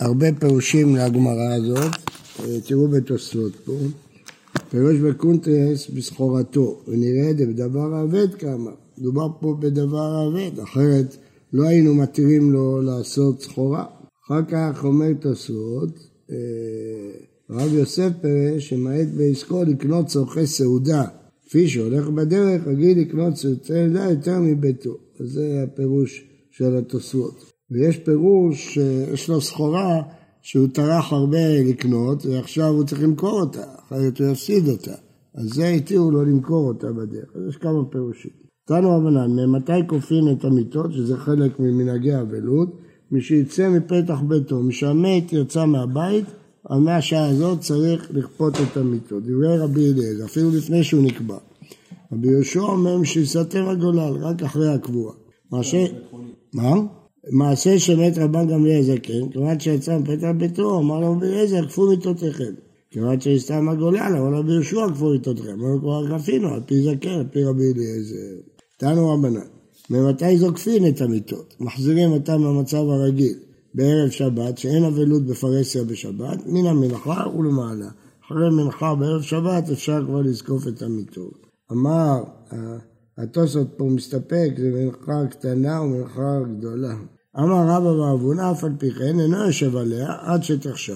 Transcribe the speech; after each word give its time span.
הרבה 0.00 0.26
פירושים 0.40 0.96
לגמרא 0.96 1.54
הזאת, 1.54 1.92
תראו 2.66 2.88
בתוספות 2.88 3.52
פה. 3.64 3.72
פירוש 4.70 4.96
בקונטרס 4.96 5.90
בסחורתו, 5.90 6.80
ונראה 6.88 7.32
בדבר 7.34 7.94
האבד 7.94 8.34
כמה. 8.34 8.70
מדובר 8.98 9.28
פה 9.40 9.56
בדבר 9.60 10.14
האבד, 10.14 10.60
אחרת 10.60 11.16
לא 11.52 11.68
היינו 11.68 11.94
מתירים 11.94 12.52
לו 12.52 12.82
לעשות 12.82 13.42
סחורה. 13.42 13.84
אחר 14.26 14.42
כך 14.48 14.84
אומר 14.84 15.12
תוספות, 15.20 15.98
אה, 16.30 16.36
הרב 17.48 17.74
יוסף 17.74 18.10
פירש 18.20 18.68
שמעט 18.68 19.06
בעסקו 19.16 19.64
לקנות 19.64 20.06
צורכי 20.06 20.46
סעודה, 20.46 21.04
כפי 21.46 21.68
שהולך 21.68 22.08
בדרך, 22.08 22.66
רגיל 22.66 23.00
לקנות 23.00 23.36
סעודה 23.36 24.10
יותר 24.10 24.40
מביתו. 24.40 24.96
אז 25.20 25.28
זה 25.28 25.64
הפירוש 25.66 26.24
של 26.50 26.76
התוספות. 26.76 27.57
ויש 27.70 27.96
פירוש 27.96 28.74
שיש 28.74 29.28
לו 29.28 29.40
סחורה 29.40 30.02
שהוא 30.42 30.68
טרח 30.72 31.12
הרבה 31.12 31.62
לקנות 31.68 32.26
ועכשיו 32.26 32.66
הוא 32.66 32.84
צריך 32.84 33.02
למכור 33.02 33.40
אותה, 33.40 33.64
אחרת 33.86 34.20
הוא 34.20 34.28
יפסיד 34.28 34.68
אותה. 34.68 34.94
אז 35.34 35.48
זה 35.54 35.68
התירו 35.68 36.10
לו 36.10 36.24
למכור 36.24 36.68
אותה 36.68 36.92
בדרך. 36.92 37.28
אז 37.34 37.42
יש 37.48 37.56
כמה 37.56 37.84
פירושים. 37.90 38.30
תנו 38.66 38.90
רבנן, 38.90 39.30
ממתי 39.30 39.86
כופין 39.86 40.32
את 40.32 40.44
המיטות, 40.44 40.92
שזה 40.92 41.16
חלק 41.16 41.60
ממנהגי 41.60 42.20
אבלות, 42.20 42.68
משיצא 43.12 43.68
מפתח 43.68 44.20
ביתו, 44.28 44.62
משהמת 44.62 45.32
יצא 45.32 45.64
מהבית, 45.64 46.24
על 46.64 46.78
מהשעה 46.78 47.28
הזאת 47.28 47.60
צריך 47.60 48.10
לכפות 48.14 48.54
את 48.54 48.76
המיטות. 48.76 49.22
דברי 49.22 49.58
רבי 49.58 49.92
אליעזר, 49.92 50.24
אפילו 50.24 50.50
לפני 50.50 50.84
שהוא 50.84 51.02
נקבע. 51.02 51.38
רבי 52.12 52.28
יהושע 52.28 52.60
אומר 52.60 53.04
שיסתר 53.04 53.70
הגולל, 53.70 54.16
רק 54.20 54.42
אחרי 54.42 54.68
הקבועה. 54.68 55.14
מה 55.52 55.62
ש... 55.62 55.74
מה? 56.52 56.74
מעשה 57.30 57.78
שמת 57.78 58.18
רבן 58.18 58.48
גמליאל 58.48 58.82
זקן, 58.82 59.28
כיוון 59.32 59.60
שיצא 59.60 59.98
מפתח 59.98 60.28
ביתו, 60.38 60.78
אמר 60.78 61.00
לו 61.00 61.12
רבי 61.12 61.26
אליעזר, 61.26 61.66
כפו 61.66 61.88
מיטותיכם. 61.88 62.52
כיוון 62.90 63.20
שהסתם 63.20 63.68
הגולל, 63.68 64.16
אמר 64.16 64.30
לו 64.30 64.38
רבי 64.38 64.52
יהושע, 64.52 64.86
כפו 64.94 65.10
מיטותיכם. 65.10 65.60
אמר 65.60 65.80
כבר 65.80 66.18
כפינו, 66.18 66.48
על 66.48 66.60
פי 66.66 66.82
זקן, 66.82 67.08
על 67.08 67.26
פי 67.32 67.44
רבי 67.44 67.72
אליעזר. 67.72 68.40
תנו 68.78 69.08
רבנן, 69.08 69.40
ממתי 69.90 70.38
זוקפין 70.38 70.88
את 70.88 71.00
המיטות? 71.00 71.54
מחזירים 71.60 72.12
אותם 72.12 72.44
למצב 72.44 72.76
הרגיל, 72.88 73.34
בערב 73.74 74.10
שבת, 74.10 74.58
שאין 74.58 74.84
אבלות 74.84 75.26
בפרהסיה 75.26 75.84
בשבת, 75.84 76.46
מן 76.46 76.66
המנחה 76.66 77.24
ולמעלה. 77.38 77.88
אחרי 78.26 78.50
מנחה 78.50 78.94
בערב 78.94 79.22
שבת 79.22 79.70
אפשר 79.70 80.04
כבר 80.06 80.20
לזקוף 80.22 80.68
את 80.68 80.82
המיטות. 80.82 81.46
אמר, 81.72 82.22
התוספות 83.18 83.68
פה 83.76 83.84
מסתפק, 83.84 84.50
זה 84.56 84.70
מנחה 84.74 85.26
קטנה 85.30 85.82
ומנחה 85.82 86.40
גדולה. 86.58 86.94
אמר 87.36 87.64
רבא 87.68 87.88
ואבונה, 87.88 88.50
אף 88.50 88.64
על 88.64 88.72
פי 88.78 88.90
כן 88.90 89.20
אינו 89.20 89.44
יושב 89.44 89.76
עליה 89.76 90.14
עד 90.20 90.42
שתחשב. 90.42 90.94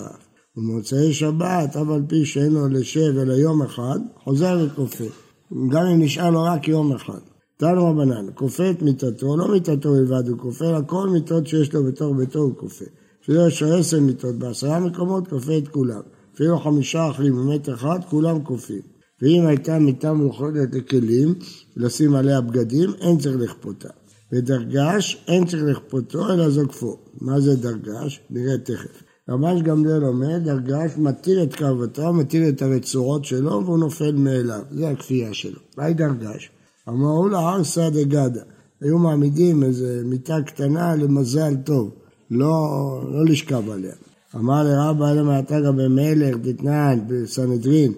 במוצאי 0.57 1.15
שבת, 1.15 1.77
אף 1.77 1.89
על 1.89 2.03
פי 2.09 2.25
שאינו 2.25 2.69
לשב 2.69 3.19
אלא 3.19 3.33
יום 3.33 3.63
אחד, 3.63 3.99
חוזר 4.25 4.67
וכופה. 4.67 5.05
גם 5.71 5.87
אם 5.87 6.03
נשאר 6.03 6.31
לו 6.31 6.43
רק 6.43 6.69
יום 6.69 6.93
אחד. 6.93 7.19
תנו 7.57 7.87
רבנן, 7.87 8.27
כופה 8.35 8.71
את 8.71 8.83
מיטתו, 8.83 9.37
לא 9.37 9.49
מיטתו 9.49 9.93
בלבד, 9.93 10.29
הוא 10.29 10.39
כופה 10.39 10.67
על 10.67 10.85
כל 10.85 11.09
מיטות 11.09 11.47
שיש 11.47 11.75
לו 11.75 11.85
בתוך 11.85 12.17
ביתו 12.17 12.39
הוא 12.39 12.57
כופה. 12.57 12.85
אפילו 13.25 13.47
יש 13.47 13.63
לו 13.63 13.79
עשר 13.79 14.01
מיטות, 14.01 14.35
בעשרה 14.35 14.81
מקומות 14.81 15.29
כופה 15.29 15.59
את 15.59 15.69
כולם. 15.69 16.01
אפילו 16.35 16.59
חמישה 16.59 17.11
אחים 17.11 17.37
במת 17.37 17.69
אחד, 17.69 17.99
כולם 18.11 18.45
כופים. 18.45 18.81
ואם 19.23 19.47
הייתה 19.47 19.79
מיטה 19.79 20.13
מאוחדת 20.13 20.75
לכלים, 20.75 21.35
לשים 21.77 22.15
עליה 22.15 22.41
בגדים, 22.41 22.91
אין 23.01 23.19
צריך 23.19 23.37
לכפותה. 23.37 23.89
ודרגש, 24.33 25.25
אין 25.29 25.47
צריך 25.47 25.63
לכפותו, 25.65 26.33
אלא 26.33 26.51
זוקפו. 26.51 26.97
מה 27.21 27.41
זה 27.41 27.57
דרגש? 27.57 28.21
נראה 28.31 28.59
תכף. 28.59 29.03
רמש 29.31 29.63
גמליאל 29.63 30.05
אומר, 30.05 30.39
דרגש 30.39 30.91
מתיר 30.97 31.43
את 31.43 31.55
קרבתו, 31.55 32.13
מתיר 32.13 32.49
את 32.49 32.63
הרצועות 32.63 33.25
שלו, 33.25 33.63
והוא 33.65 33.79
נופל 33.79 34.13
מאליו. 34.13 34.61
זה 34.71 34.89
הכפייה 34.89 35.35
שלו. 35.35 35.61
מהי 35.79 35.95
דרגש? 35.95 36.51
אמרו 36.89 37.29
לה 37.29 37.39
ארסא 37.39 37.91
דגדה. 37.91 38.43
היו 38.81 38.99
מעמידים 38.99 39.63
איזה 39.63 40.03
מיטה 40.05 40.43
קטנה 40.43 40.95
למזל 40.97 41.55
טוב, 41.65 41.91
לא, 42.31 42.51
לא 43.13 43.25
לשכב 43.25 43.71
עליה. 43.71 43.93
אמר 44.37 44.63
לרבא 44.65 45.23
מעתה 45.23 45.61
גם 45.61 45.77
במלך, 45.77 46.37
דתנן, 46.43 46.99
בסנהדרין, 47.07 47.93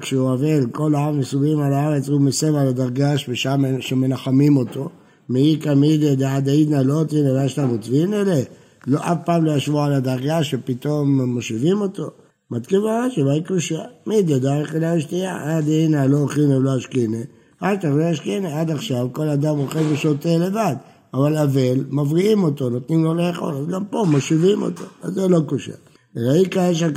כשהוא 0.00 0.34
אבל, 0.34 0.66
כל 0.72 0.94
העם 0.94 1.18
מסובים 1.18 1.60
על 1.60 1.72
הארץ, 1.72 2.08
הוא 2.08 2.20
מסב 2.20 2.54
על 2.54 2.68
הדרגש 2.68 3.28
ושם 3.28 3.80
שמנחמים 3.80 4.56
אותו. 4.56 4.88
מאיכא 5.28 5.74
מידא 5.74 6.14
דעדאידנא 6.14 6.76
לא 6.76 7.04
אלא 7.12 7.48
שאתה 7.48 7.66
מוצבין 7.66 8.14
אלה? 8.14 8.40
לא, 8.86 8.98
אף 9.00 9.18
פעם 9.24 9.44
לא 9.44 9.52
ישבו 9.52 9.80
על 9.82 9.92
הדרגש 9.92 10.50
שפתאום 10.50 11.20
מושיבים 11.20 11.80
אותו. 11.80 12.10
מתקיבה 12.50 13.10
שבאי 13.10 13.42
קושה, 13.44 13.82
מידא 14.06 14.38
דרך 14.38 14.74
אלא 14.74 15.00
שתייה, 15.00 15.56
עד 15.56 15.68
הנה 15.68 16.06
לא 16.06 16.18
אוכלים 16.18 16.50
ולא 16.50 16.78
אשכינה. 16.78 17.18
אל 17.62 17.76
תביא 17.76 18.12
אשכנע, 18.12 18.60
עד 18.60 18.70
עכשיו 18.70 19.08
כל 19.12 19.28
אדם 19.28 19.58
אוכל 19.58 19.78
ושותה 19.92 20.36
לבד, 20.38 20.74
אבל 21.14 21.36
אבל, 21.36 21.84
מבריאים 21.90 22.42
אותו, 22.44 22.70
נותנים 22.70 23.04
לו 23.04 23.14
לאכול, 23.14 23.54
אז 23.54 23.66
גם 23.66 23.84
פה 23.84 24.04
מושיבים 24.10 24.62
אותו, 24.62 24.84
אז 25.02 25.14
זה 25.14 25.28
לא 25.28 25.40
קושר. 25.40 25.72
ראי 26.16 26.44
קשה 26.48 26.88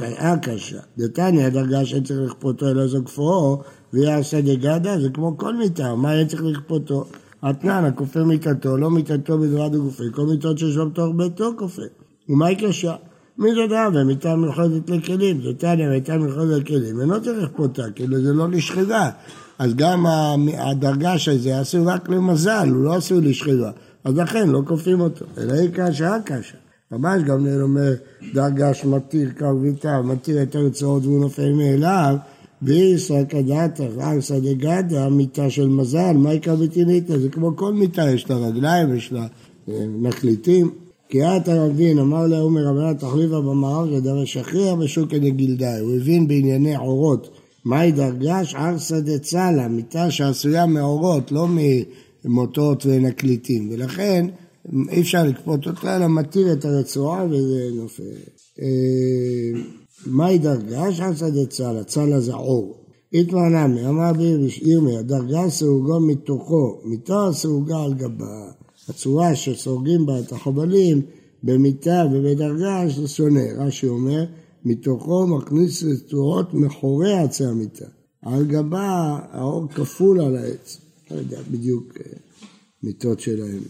קשה, 0.42 0.80
דתניא 0.98 1.50
דרגה 1.50 1.86
שצריך 1.86 2.32
לכפותו 2.32 2.70
אלא 2.70 2.88
זוקפו, 2.88 3.62
ויעשה 3.94 4.42
דגדה, 4.42 5.00
זה 5.02 5.10
כמו 5.10 5.38
כל 5.38 5.56
מיטה, 5.56 5.96
מה 5.96 6.10
היה 6.10 6.26
צריך 6.26 6.44
לכפותו? 6.44 7.06
אתנן, 7.50 7.86
הכופה 7.86 8.24
מיטתו, 8.24 8.78
לא 8.78 8.92
מיטתו 8.92 9.38
בדברת 9.38 9.74
הגופי, 9.74 10.04
כל 10.12 10.26
מיטות 10.26 10.58
שיש 10.58 10.76
לו 10.76 10.90
בתוך 10.90 11.16
ביתו 11.16 11.52
כופה. 11.58 11.82
ומהי 12.30 12.56
קשה? 12.56 12.96
מי 13.38 13.50
יודע, 13.50 13.88
ומיטה 13.94 14.36
מיוחדת 14.36 14.90
לכלים, 14.90 15.42
דתניא 15.42 15.90
מיטה 15.90 16.18
מיוחדת 16.18 16.62
לכלים, 16.62 17.02
אינו 17.02 17.22
צריך 17.22 17.44
לכפותה, 17.44 17.84
כאילו 17.96 18.22
זה 18.22 18.34
לא 18.34 18.50
לשחידה. 18.50 19.10
אז 19.60 19.76
גם 19.76 20.06
הדרגש 20.58 21.30
הזה 21.30 21.62
אסור 21.62 21.90
רק 21.90 22.10
למזל, 22.10 22.70
הוא 22.70 22.84
לא 22.84 22.98
אסור 22.98 23.20
לשחידה. 23.22 23.72
אז 24.04 24.18
לכן 24.18 24.50
לא 24.50 24.62
כופים 24.68 25.02
אותו, 25.02 25.26
אלא 25.38 25.54
היא 25.54 25.70
קשה, 25.74 26.18
קשה. 26.26 26.58
ממש 26.92 27.24
גם 27.24 27.44
נראה 27.44 27.62
אומר, 27.62 27.94
דרגש 28.34 28.86
מתיר 28.86 29.30
קרביתה, 29.30 30.02
מתיר 30.02 30.42
את 30.42 30.56
הרצועות 30.56 31.04
והוא 31.04 31.22
נופל 31.22 31.52
מאליו, 31.52 32.16
ואיסא 32.66 33.24
כדתא, 33.30 33.88
ארסא 34.02 34.40
דגדא, 34.40 35.10
מיטה 35.10 35.50
של 35.50 35.68
מזל, 35.68 36.14
מה 36.14 36.34
יקרא 36.34 36.56
בטיניתא? 36.56 37.18
זה 37.18 37.30
כמו 37.30 37.56
כל 37.56 37.74
מיטה, 37.74 38.12
יש 38.12 38.30
לה 38.30 38.36
רגליים, 38.36 38.96
יש 38.96 39.12
לה 39.12 39.28
אה, 39.70 39.86
מחליטים. 40.00 40.72
כי 41.10 41.24
את 41.24 41.48
הרבין 41.48 42.00
אמר 42.00 42.28
לה 42.28 42.40
עומר 42.40 42.68
רבנה 42.68 42.94
תחליפה 42.94 43.42
במערב 43.42 43.90
לדבר 43.90 44.26
שכריע 44.26 44.76
בשוקי 44.76 45.20
דגילדאי, 45.20 45.80
הוא 45.80 45.96
הבין 45.96 46.28
בענייני 46.28 46.76
עורות 46.76 47.30
מהי 47.66 47.92
דרגש? 47.92 48.56
ערסא 48.56 49.00
דצלה, 49.00 49.68
מיטה 49.68 50.12
שעשויה 50.12 50.66
מאורות, 50.66 51.32
לא 51.32 51.48
ממוטות 52.26 52.86
ונקליטים, 52.86 53.70
ולכן 53.72 54.26
אי 54.90 55.02
אפשר 55.02 55.24
לכפות 55.24 55.68
אותה, 55.68 55.96
אלא 55.96 56.08
מתיר 56.08 56.54
את 56.54 56.66
הרצועה 56.66 57.26
וזה 57.26 57.70
נופל. 57.76 58.04
מהי 60.06 60.38
דרגש? 60.38 61.00
ערסא 61.00 61.30
דצלה, 61.30 61.84
צלה 61.84 62.20
זה 62.20 62.34
עור. 62.34 62.86
התמרנמי, 63.14 63.88
אמר 63.88 64.14
בי 64.14 64.50
ירמיה, 64.62 65.02
דרגה 65.02 65.50
סרוגו 65.50 66.00
מתוכו, 66.00 66.82
מיטה 66.84 67.30
סרוגה 67.32 67.84
על 67.84 67.94
גבה. 67.94 68.52
הצורה 68.90 69.36
שסורגים 69.36 70.06
בה 70.06 70.20
את 70.20 70.32
החבלים 70.32 71.02
במיטה 71.44 72.04
ובדרגש 72.14 72.96
זה 72.96 73.08
שונה. 73.08 73.54
רש"י 73.58 73.88
אומר, 73.88 74.26
מתוכו 74.66 75.28
מכניס 75.28 75.84
רצועות 75.84 76.54
מחורי 76.54 77.14
עצי 77.14 77.46
המיטה. 77.46 77.86
על 78.22 78.46
גבה 78.46 79.20
האור 79.32 79.68
כפול 79.68 80.22
על 80.22 80.36
העץ. 80.36 80.78
לא 81.12 81.16
יודע 81.16 81.40
בדיוק 81.52 81.94
אה, 81.98 82.18
מיטות 82.84 83.20
שלהם. 83.20 83.62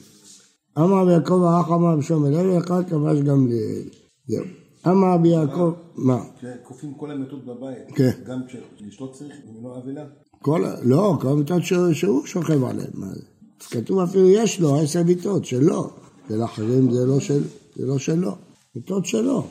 אמר 0.78 1.02
רבי 1.02 1.14
יעקב 1.14 1.44
האח 1.44 1.68
אמר 1.68 1.94
רבי 1.94 2.04
שלמה 2.04 2.30
לוי, 2.30 2.58
אחד 2.58 2.90
כבש 2.90 3.20
גמליאל. 3.20 3.82
זהו. 4.28 4.65
אמר 4.88 5.14
רבי 5.14 5.30
יעקב, 5.30 5.74
מה? 5.96 6.24
כופים 6.64 6.94
כל 6.94 7.12
המיטות 7.12 7.46
בבית. 7.46 7.96
כן. 7.96 8.12
גם 8.26 8.42
כשאשתו 8.48 9.12
צריך, 9.12 9.36
אם 9.50 9.64
לא 9.64 9.78
אבלה? 9.78 10.06
כל, 10.42 10.64
לא, 10.84 11.18
כל 11.22 11.28
המיטות 11.28 11.64
שהוא 11.94 12.26
שוכב 12.26 12.64
עליהן. 12.64 12.90
מה 12.94 13.08
זה? 13.08 13.22
כתוב 13.70 14.00
אפילו 14.00 14.30
יש 14.30 14.60
לו 14.60 14.80
עשר 14.80 15.04
מיטות, 15.04 15.46
שלו. 15.46 15.90
ולאחרים 16.30 16.92
זה 16.92 17.06
לא, 17.06 17.20
של, 17.20 17.44
זה 17.76 17.86
לא 17.86 18.00
שלו. 18.00 18.32
מיטות 18.76 19.06
שלו. 19.06 19.48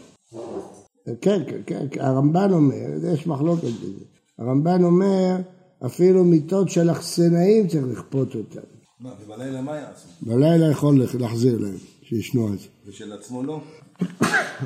כן, 1.21 1.43
כן, 1.47 1.87
כן, 1.91 2.01
הרמב"ן 2.01 2.53
אומר, 2.53 2.77
יש 3.13 3.27
מחלוקת 3.27 3.63
בזה. 3.65 4.05
הרמב"ן 4.39 4.85
אומר, 4.85 5.37
אפילו 5.87 6.25
מיטות 6.25 6.71
של 6.71 6.91
אכסנאים 6.91 7.69
צריך 7.69 7.85
לכפות 7.93 8.35
אותן. 8.35 8.61
מה, 9.01 9.11
ובלילה 9.25 9.63
מה 9.63 9.77
יעשו? 9.77 10.09
בלילה 10.23 10.71
יכול 10.71 11.01
להחזיר 11.19 11.59
להם, 11.59 11.77
שישנו 12.03 12.55
את 12.55 12.59
זה. 12.59 12.67
ושל 12.87 13.13
עצמו 13.13 13.43
לא? 13.43 13.61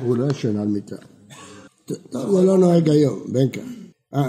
הוא 0.01 0.17
לא 0.17 0.31
ישן 0.31 0.57
על 0.57 0.67
מיטה. 0.67 0.95
זה 1.87 2.43
לא 2.43 2.57
נוהג 2.57 2.89
היום, 2.89 3.19
בין 3.31 3.49
כך. 3.49 3.61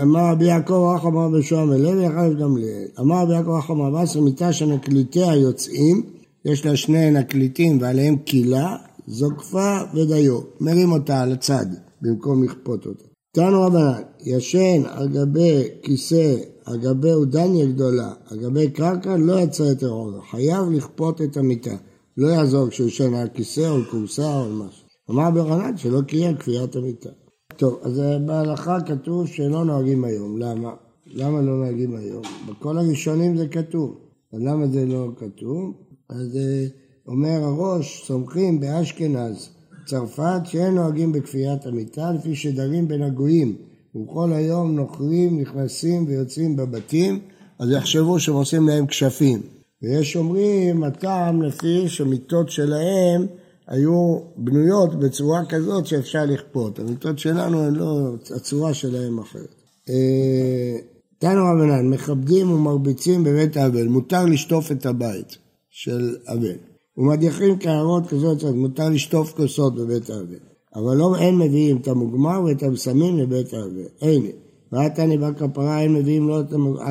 אמר 0.03 0.33
רבי 0.33 0.45
יעקב 0.45 0.93
אחא 0.97 1.07
אמר 1.07 1.29
בשוהם 1.39 1.73
אלוי, 1.73 2.07
יחד 2.07 2.31
גמליאל. 2.41 2.87
אמר 3.01 3.23
רבי 3.23 3.33
יעקב 3.33 3.51
אחא 3.51 3.73
אמר 3.73 3.91
בעשר 3.91 4.21
מיטה 4.21 4.53
שנקליטיה 4.53 5.37
יוצאים, 5.37 6.03
יש 6.45 6.67
לה 6.67 6.77
שני 6.77 7.11
נקליטים 7.11 7.79
ועליהם 7.81 8.17
קילה, 8.17 8.77
זוקפה 9.07 9.79
ודיו, 9.95 10.41
מרים 10.61 10.93
אותה 10.93 11.23
על 11.23 11.33
הצד 11.33 11.67
במקום 12.03 12.45
לכפות 12.45 12.87
אותה. 12.87 13.05
תנו 13.33 13.63
רבנן, 13.63 14.03
ישן 14.25 14.83
על 14.89 15.09
גבי 15.09 15.65
כיסא, 15.83 16.37
על 16.65 16.79
גבי 16.79 17.11
עודניה 17.11 17.67
גדולה, 17.67 18.13
על 18.31 18.39
גבי 18.39 18.71
קרקע, 18.71 19.17
לא 19.17 19.41
יצא 19.41 19.73
את 19.73 19.83
עורו, 19.83 20.21
חייב 20.31 20.71
לכפות 20.71 21.23
את 21.23 21.37
המיטה. 21.37 21.77
לא 22.17 22.29
יעזור 22.29 22.69
כשהוא 22.69 22.89
ישן 22.89 23.15
על 23.15 23.29
כיסא 23.35 23.69
או 23.69 23.75
על 23.75 23.85
כורסה 23.85 24.37
או 24.37 24.45
על 24.45 24.53
משהו. 24.53 24.80
אמר 25.11 25.31
ברנן 25.31 25.77
שלא 25.77 26.01
קיים 26.01 26.37
כפיית 26.37 26.77
המיטה. 26.77 27.09
טוב, 27.57 27.79
אז 27.83 28.03
בהלכה 28.27 28.79
כתוב 28.81 29.27
שלא 29.27 29.65
נוהגים 29.65 30.05
היום, 30.05 30.39
למה? 30.39 30.71
למה 31.07 31.41
לא 31.41 31.57
נוהגים 31.57 31.97
היום? 31.97 32.23
בכל 32.49 32.79
הראשונים 32.79 33.37
זה 33.37 33.49
כתוב, 33.49 33.99
אבל 34.33 34.41
למה 34.49 34.67
זה 34.67 34.87
לא 34.87 35.09
כתוב? 35.17 35.75
אז 36.09 36.37
אה, 36.37 36.67
אומר 37.07 37.45
הראש, 37.45 38.05
סומכים 38.07 38.61
באשכנז, 38.61 39.49
צרפת, 39.87 40.41
שאין 40.45 40.75
נוהגים 40.75 41.13
בכפיית 41.13 41.67
המיטה, 41.67 42.13
לפי 42.13 42.35
שדרים 42.35 42.89
בין 42.89 43.03
הגויים, 43.03 43.57
וכל 43.97 44.33
היום 44.33 44.77
נוכרים, 44.77 45.41
נכנסים 45.41 46.05
ויוצאים 46.07 46.57
בבתים, 46.57 47.19
אז 47.59 47.71
יחשבו 47.71 48.21
שהם 48.21 48.35
עושים 48.35 48.69
להם 48.69 48.87
כשפים. 48.87 49.43
ויש 49.83 50.17
אומרים, 50.17 50.85
הטעם 50.85 51.43
לפי 51.43 51.89
שמיטות 51.89 52.51
שלהם 52.51 53.27
היו 53.71 54.19
בנויות 54.37 54.95
בצורה 54.95 55.45
כזאת 55.49 55.87
שאפשר 55.87 56.25
לכפות. 56.25 56.79
המיטות 56.79 57.19
שלנו 57.19 57.63
הן 57.63 57.75
לא, 57.75 58.11
הצורה 58.37 58.75
שלהם 58.75 59.19
אחרת. 59.19 59.55
אה, 59.89 60.77
תנו 61.19 61.45
רבנן, 61.45 61.89
מכבדים 61.89 62.51
ומרביצים 62.51 63.25
בבית 63.25 63.57
האבל, 63.57 63.89
מותר 63.89 64.27
לשטוף 64.27 64.73
את 64.73 64.87
הבית 64.87 65.39
של 65.71 66.17
אבל. 66.29 66.57
ומדיחים 66.97 67.59
קערות 67.59 68.07
כזאת, 68.07 68.45
מותר 68.55 68.89
לשטוף 68.89 69.33
כוסות 69.33 69.75
בבית 69.75 70.11
האבל. 70.11 70.39
אבל 70.75 70.97
לא 70.97 71.17
אין 71.19 71.39
מביאים 71.39 71.77
את 71.77 71.89
המוגמר 71.89 72.45
ואת 72.45 72.63
המסמים 72.63 73.19
לבית 73.19 73.55
האבל. 73.55 73.87
אין. 74.03 74.27
ואתני 74.73 75.19
בר 75.19 75.33
כפרה 75.33 75.81
אין 75.81 75.95
מביאים 75.95 76.29
לא 76.29 76.41
את 76.41 76.53
המוגמר, 76.53 76.83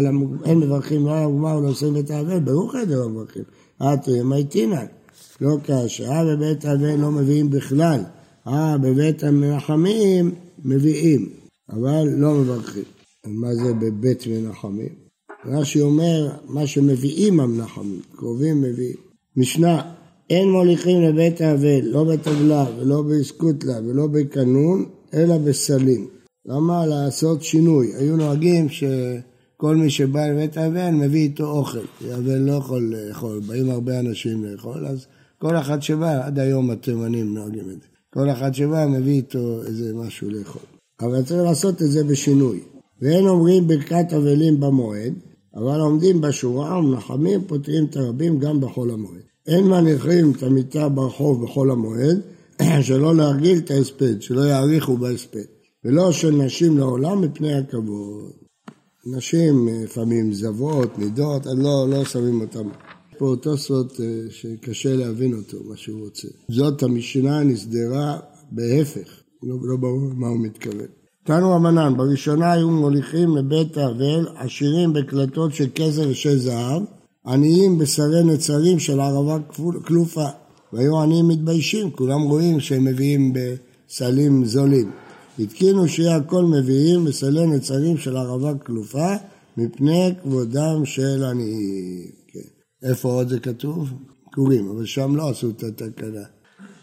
אין 0.46 0.58
מברכים 0.60 1.06
לא 1.06 1.12
על 1.12 1.24
המוגמר 1.24 1.58
ולא 1.58 1.70
עושים 1.70 1.94
בית 1.94 2.12
האבל, 2.12 2.40
ברוך 2.40 2.76
לא 2.76 3.10
מברכים. 3.10 3.44
אתי 3.84 4.24
מייטינן. 4.24 4.86
לא 5.42 5.58
כאשר, 5.64 6.04
אה 6.04 6.36
בבית 6.36 6.66
האבל 6.66 6.96
לא 6.96 7.12
מביאים 7.12 7.50
בכלל. 7.50 8.02
אה 8.48 8.78
בבית 8.78 9.24
המנחמים 9.24 10.32
מביאים, 10.66 11.30
אבל 11.70 12.08
לא 12.18 12.34
מברכים. 12.34 12.84
מה 13.26 13.56
זה 13.56 13.74
בבית 13.74 14.28
מנחמים? 14.28 14.90
רש"י 15.46 15.82
אומר, 15.82 16.30
מה 16.48 16.68
שמביאים 16.68 17.40
המנחמים, 17.40 18.02
קרובים 18.16 18.62
מביאים. 18.62 18.98
משנה, 19.38 19.82
אין 20.30 20.52
מוליכים 20.52 21.02
לבית 21.02 21.42
האבל, 21.42 21.82
לא 21.84 22.04
בטבלה 22.04 22.66
ולא 22.80 23.02
בסקוטלה 23.02 23.80
ולא 23.86 24.08
בקנון, 24.08 24.86
אלא 25.14 25.38
בסלים. 25.38 26.08
למה 26.46 26.86
לעשות 26.86 27.44
שינוי? 27.44 27.92
היו 27.96 28.18
נוהגים 28.18 28.70
שכל 28.70 29.76
מי 29.76 29.90
שבא 29.90 30.28
לבית 30.28 30.58
האבל 30.58 30.90
מביא 30.90 31.22
איתו 31.22 31.50
אוכל. 31.50 31.86
האבל 32.12 32.38
לא 32.38 32.52
יכול 32.52 32.96
לאכול, 32.96 33.40
באים 33.48 33.70
הרבה 33.70 34.00
אנשים 34.00 34.46
לאכול, 34.46 34.86
אז 34.86 35.06
כל 35.40 35.58
אחד 35.58 35.82
שבא, 35.82 36.26
עד 36.26 36.40
היום 36.40 36.72
התימנים 36.72 37.34
נוהגים 37.34 37.70
את 37.70 37.82
זה. 37.82 37.88
כל 38.14 38.30
אחד 38.30 38.54
שבא 38.54 38.86
מביא 38.88 39.14
איתו 39.14 39.62
איזה 39.64 39.94
משהו 39.96 40.30
לאכול. 40.30 40.62
אבל 41.02 41.24
צריך 41.24 41.42
לעשות 41.44 41.82
את 41.82 41.92
זה 41.92 42.04
בשינוי. 42.04 42.60
ואין 43.02 43.28
אומרים 43.28 43.68
ברכת 43.68 44.14
אבלים 44.18 44.60
במועד, 44.60 45.14
אבל 45.56 45.80
עומדים 45.80 46.22
בשורה 46.22 46.80
ומנחמים 46.80 47.42
פותרים 47.48 47.86
את 47.86 47.98
הרבים 47.98 48.40
גם 48.40 48.62
בחול 48.62 48.92
המועד. 48.92 49.22
אין 49.48 49.68
מניחים 49.68 50.32
את 50.32 50.44
המיטה 50.44 50.90
ברחוב 50.90 51.44
בחול 51.44 51.72
המועד, 51.72 52.22
שלא 52.88 53.16
להרגיל 53.16 53.58
את 53.58 53.72
ההספד, 53.72 54.22
שלא 54.22 54.42
יאריכו 54.42 54.98
בהספד. 54.98 55.46
ולא 55.86 56.12
של 56.12 56.32
נשים 56.32 56.78
לעולם 56.78 57.22
מפני 57.22 57.54
הכבוד. 57.54 58.32
נשים 59.06 59.68
לפעמים 59.84 60.34
זבות, 60.34 61.00
נידות, 61.00 61.46
לא, 61.46 61.90
לא 61.90 62.06
שמים 62.06 62.42
אותם. 62.42 62.70
פה 63.20 63.36
תוספות 63.42 64.00
אה, 64.00 64.06
שקשה 64.30 64.96
להבין 64.96 65.34
אותו, 65.34 65.58
מה 65.70 65.78
שהוא 65.78 66.02
רוצה. 66.06 66.28
זאת 66.50 66.84
המשנה 66.84 67.44
נסדרה 67.44 68.20
בהפך, 68.52 69.10
לא, 69.44 69.56
לא 69.62 69.78
ברור 69.78 70.12
מה 70.16 70.28
הוא 70.28 70.40
מתכוון. 70.40 70.88
תנו 71.24 71.52
רבנן, 71.52 71.98
בראשונה 71.98 72.52
היו 72.52 72.70
מוליכים 72.70 73.38
לבית 73.38 73.78
האבל 73.78 74.28
עשירים 74.36 74.94
בקלטות 74.94 75.54
של 75.54 75.68
כסף 75.76 76.04
ושל 76.10 76.38
זהב, 76.40 76.82
עניים 77.26 77.78
בשרי 77.78 78.24
נצרים 78.24 78.80
של 78.80 79.00
ערבה 79.00 79.38
כלופה, 79.86 80.28
והיו 80.74 81.02
עניים 81.02 81.28
מתביישים, 81.28 81.92
כולם 81.92 82.22
רואים 82.22 82.60
שהם 82.60 82.84
מביאים 82.86 83.34
בסלים 83.34 84.46
זולים. 84.46 84.92
התקינו 85.40 85.88
שיהיה 85.88 86.16
הכל 86.16 86.46
מביאים 86.46 87.06
בסלי 87.06 87.48
נצרים 87.48 87.98
של 87.98 88.18
ערבה 88.18 88.54
כלופה, 88.56 89.16
מפני 89.58 90.14
כבודם 90.24 90.86
של 90.86 91.24
עניים. 91.24 92.19
איפה 92.84 93.10
עוד 93.10 93.30
זה 93.30 93.40
כתוב? 93.40 93.94
כורים, 94.34 94.70
אבל 94.70 94.86
שם 94.86 95.16
לא 95.16 95.30
עשו 95.30 95.50
את 95.50 95.64
התקנה. 95.64 96.24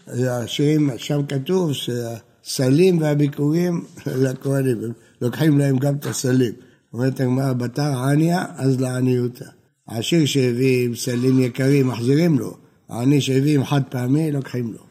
השירים, 0.07 0.89
שם 0.97 1.21
כתוב 1.27 1.73
שה... 1.73 2.17
סלים 2.47 3.01
והביקורים 3.01 3.85
לכהנים, 4.23 4.77
לוקחים 5.21 5.59
להם 5.59 5.77
גם 5.77 5.95
את 5.95 6.05
הסלים. 6.05 6.53
אומרת 6.93 7.19
הגמרא, 7.19 7.53
בתר 7.53 7.97
עניה, 8.03 8.45
אז 8.55 8.81
לעניותה. 8.81 9.45
העשיר 9.87 10.25
שהביא 10.25 10.85
עם 10.85 10.95
סלים 10.95 11.39
יקרים, 11.39 11.87
מחזירים 11.87 12.39
לו. 12.39 12.57
העני 12.89 13.21
שהביא 13.21 13.55
עם 13.55 13.65
חד 13.65 13.81
פעמי, 13.89 14.31
לוקחים 14.31 14.73
לו 14.73 14.83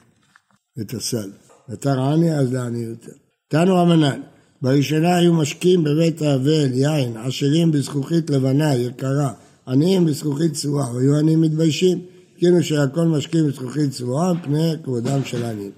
את 0.80 0.94
הסל. 0.94 1.30
בתר 1.68 2.00
עניה, 2.00 2.38
אז 2.38 2.52
לעניותה. 2.52 3.10
תנו 3.48 3.76
רמנן, 3.76 4.20
בראשונה 4.62 5.16
היו 5.16 5.34
משקים 5.34 5.84
בבית 5.84 6.22
האבל, 6.22 6.72
יין, 6.72 7.16
עשירים 7.16 7.72
בזכוכית 7.72 8.30
לבנה, 8.30 8.74
יקרה, 8.74 9.32
עניים 9.68 10.04
בזכוכית 10.04 10.52
צבועה, 10.52 10.94
והיו 10.94 11.16
עניים 11.16 11.40
מתביישים, 11.40 11.98
כאילו 12.38 12.62
שהכל 12.62 13.06
משקים 13.06 13.46
בזכוכית 13.46 13.90
צבועה, 13.90 14.32
פני 14.42 14.72
כבודם 14.84 15.24
של 15.24 15.44
עניים. 15.44 15.70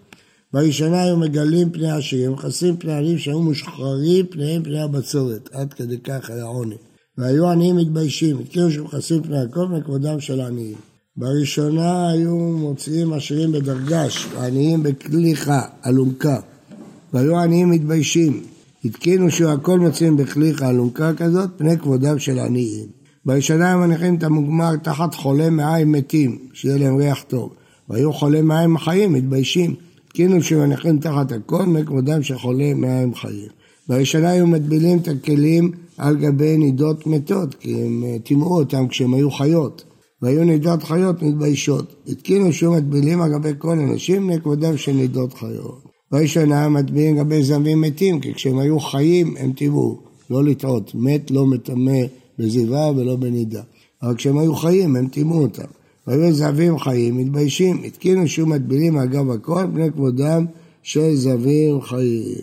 בראשונה 0.52 1.02
היו 1.02 1.16
מגלים 1.16 1.70
פני 1.70 1.90
עשירים, 1.90 2.32
מכסים 2.32 2.76
פני 2.76 2.92
עניים 2.92 3.18
שהיו 3.18 3.42
משחררים 3.42 4.26
פניהם 4.26 4.62
פני 4.62 4.80
הבצורת, 4.80 5.48
עד 5.52 5.72
כדי 5.72 5.98
כך 5.98 6.30
היה 6.30 6.44
עוני. 6.44 6.74
והיו 7.18 7.48
עניים 7.48 7.76
מתביישים, 7.76 8.38
התקיעו 8.38 8.70
שמכסים 8.70 9.22
פני 9.22 9.38
הכל 9.38 9.68
מכבודם 9.68 10.20
של 10.20 10.40
העניים. 10.40 10.76
בראשונה 11.16 12.08
היו 12.08 12.36
מוציאים 12.36 13.12
עשירים 13.12 13.52
בדרגש, 13.52 14.26
ועניים 14.34 14.82
בקליחה, 14.82 15.62
אלונקה. 15.86 16.40
והיו 17.12 17.38
עניים 17.38 17.70
מתביישים, 17.70 18.42
התקינו 18.84 19.30
שהכל 19.30 19.78
מוציאים 19.78 20.16
בקליחה, 20.16 20.70
אלונקה 20.70 21.14
כזאת, 21.14 21.50
פני 21.56 21.78
כבודם 21.78 22.18
של 22.18 22.38
עניים. 22.38 22.97
בראשונה 23.28 23.72
הם 23.72 23.80
מניחים 23.80 24.14
את 24.14 24.22
המוגמר 24.22 24.76
תחת 24.76 25.14
חולי 25.14 25.50
מעיים 25.50 25.92
מתים, 25.92 26.38
שיהיה 26.52 26.78
להם 26.78 26.96
ריח 26.96 27.24
טוב. 27.28 27.50
והיו 27.88 28.12
חולי 28.12 28.42
מעיים 28.42 28.78
חיים, 28.78 29.12
מתביישים. 29.12 29.74
כאילו 30.14 30.42
שמניחים 30.42 30.98
תחת 30.98 31.32
הכל 31.32 31.66
מכבודם 31.66 32.22
של 32.22 32.38
חולי 32.38 32.74
מים 32.74 33.14
חיים. 33.14 33.48
בראשונה 33.88 34.30
היו 34.30 34.46
מטבילים 34.46 34.98
את 34.98 35.08
הכלים 35.08 35.72
על 35.98 36.16
גבי 36.16 36.56
נידות 36.56 37.06
מתות, 37.06 37.54
כי 37.54 37.74
הם 37.74 38.04
אה, 38.06 38.16
טימאו 38.18 38.58
אותם 38.58 38.88
כשהם 38.88 39.14
היו 39.14 39.30
חיות. 39.30 39.84
והיו 40.22 40.44
נידות 40.44 40.82
חיות 40.82 41.22
מתביישות. 41.22 41.94
התקינו 42.08 42.52
שוב 42.52 42.76
מטבילים 42.76 43.20
על 43.20 43.32
גבי 43.32 43.52
כל 43.58 43.78
אנשים 43.78 44.30
לכבודם 44.30 44.76
של 44.76 44.92
נידות 44.92 45.34
חיות. 45.34 45.82
בראשונה 46.12 46.68
מטבילים 46.68 47.16
גבי 47.16 47.42
זבים 47.42 47.80
מתים, 47.80 48.20
כי 48.20 48.34
כשהם 48.34 48.58
היו 48.58 48.80
חיים 48.80 49.34
הם 49.38 49.52
טימאו. 49.52 49.98
לא 50.30 50.44
לטעות, 50.44 50.94
מת 50.94 51.30
לא 51.30 51.46
מטמא 51.46 52.00
בזיווה 52.38 52.90
ולא 52.96 53.16
בנידה. 53.16 53.62
אבל 54.02 54.14
כשהם 54.14 54.38
היו 54.38 54.54
חיים 54.54 54.96
הם 54.96 55.08
טימאו 55.08 55.42
אותם. 55.42 55.68
והיו 56.08 56.32
זבים 56.32 56.78
חיים 56.78 57.16
מתביישים, 57.16 57.82
התקינו 57.84 58.28
שוב 58.28 58.48
מטבילים 58.48 58.98
על 58.98 59.08
גב 59.08 59.30
הכל 59.30 59.66
בני 59.66 59.92
כבודם 59.92 60.46
של 60.82 61.14
זבים 61.14 61.80
חיים. 61.80 62.42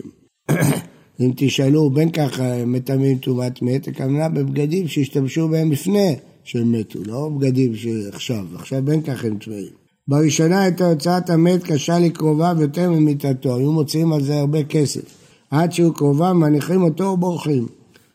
אם 1.20 1.32
תשאלו 1.36 1.90
בין 1.90 2.10
ככה 2.10 2.64
מטמאים 2.66 3.18
טומאת 3.18 3.62
מת, 3.62 3.88
הכוונה 3.88 4.28
בבגדים 4.28 4.88
שהשתמשו 4.88 5.48
בהם 5.48 5.72
לפני 5.72 6.14
שהם 6.44 6.72
מתו, 6.72 6.98
לא 7.06 7.28
בגדים 7.38 7.76
שעכשיו, 7.76 8.44
עכשיו 8.54 8.82
בין 8.84 9.02
ככה 9.02 9.26
הם 9.26 9.38
טמאים. 9.38 9.86
בראשונה 10.08 10.62
הייתה 10.62 10.90
הוצאת 10.90 11.30
המת 11.30 11.62
קשה 11.62 11.98
לקרוביו 11.98 12.56
יותר 12.60 12.90
ממיתתו, 12.90 13.56
היו 13.56 13.72
מוציאים 13.72 14.12
על 14.12 14.22
זה 14.22 14.38
הרבה 14.38 14.64
כסף. 14.64 15.02
עד 15.50 15.72
שהוא 15.72 15.94
קרוביו 15.94 16.34
מניחים 16.34 16.82
אותו 16.82 17.04
ובורחים. 17.04 17.66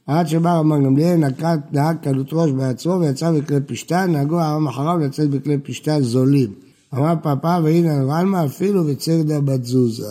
עד 0.07 0.27
שבא 0.27 0.53
רמב"ם 0.53 0.83
גמליאל 0.83 1.19
נהג 1.71 1.97
קלות 2.03 2.27
ראש 2.33 2.51
בעצמו 2.51 2.99
ויצא 2.99 3.31
בכלי 3.31 3.61
פשתן, 3.65 4.11
נהגו 4.11 4.39
העם 4.39 4.67
אחריו 4.67 4.97
לצאת 4.97 5.29
בכלי 5.29 5.57
פשתן 5.57 6.01
זולים. 6.01 6.53
אמר 6.93 7.13
פאפא 7.23 7.59
והנה 7.63 8.03
רלמה 8.03 8.45
אפילו 8.45 8.83
בצרדה 8.83 9.41
בת 9.41 9.63
זוזה, 9.63 10.05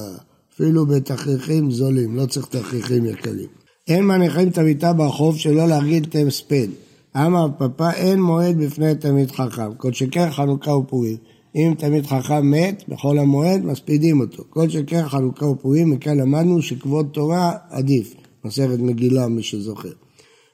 אפילו 0.55 0.87
בתכריכים 0.87 1.71
זולים, 1.71 2.17
לא 2.17 2.27
צריך 2.27 2.47
תכריכים 2.47 3.07
יקרים. 3.07 3.49
אין 3.89 4.05
מניחים 4.05 4.49
את 4.49 4.59
המיטה 4.59 4.93
ברחוב 4.93 5.37
שלא 5.37 5.69
להרגיל 5.69 6.05
את 6.05 6.17
הספד. 6.27 6.69
אמר 7.17 7.47
פאפא 7.59 7.91
אין 7.91 8.23
מועד 8.23 8.59
בפני 8.59 8.95
תלמיד 8.95 9.31
חכם, 9.31 9.75
כל 9.77 9.93
שכן 9.93 10.31
חנוכה 10.31 10.71
ופורים. 10.71 11.17
אם 11.57 11.75
תלמיד 11.79 12.07
חכם 12.07 12.51
מת, 12.51 12.85
בחול 12.89 13.19
המועד 13.19 13.65
מספידים 13.65 14.21
אותו. 14.21 14.43
כל 14.51 14.69
שכן 14.69 15.09
חנוכה 15.09 15.47
ופורים, 15.47 15.91
מכאן 15.91 16.17
למדנו 16.19 16.63
שכבוד 16.63 17.09
תורה 17.13 17.53
עדיף. 17.71 18.15
מסכת 18.45 18.79
מגילה, 18.79 19.29
מי 19.29 19.43
שזוכר. 19.43 19.93